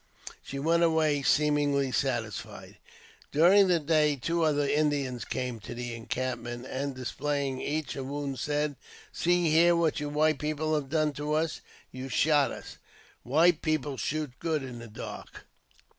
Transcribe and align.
She 0.41 0.57
went 0.57 0.81
away 0.81 1.21
seemingly 1.21 1.91
satisfied. 1.91 2.79
During 3.31 3.67
the 3.67 3.79
day 3.79 4.15
two 4.15 4.41
other 4.43 4.67
Indians 4.67 5.23
came 5.23 5.59
to 5.59 5.75
the 5.75 5.93
encampment, 5.93 6.65
and, 6.65 6.95
displaying 6.95 7.61
each 7.61 7.95
a 7.95 8.03
wound, 8.03 8.39
said, 8.39 8.77
See 9.13 9.51
here 9.51 9.75
what 9.75 9.99
you 9.99 10.09
white 10.09 10.39
people 10.39 10.73
have 10.73 10.89
done 10.89 11.13
to 11.13 11.33
us; 11.33 11.61
you 11.91 12.09
shot 12.09 12.49
us; 12.51 12.79
white 13.21 13.61
people 13.61 13.95
shoot 13.95 14.31
good 14.39 14.63
in 14.63 14.79
the 14.79 14.87
dark." 14.87 15.45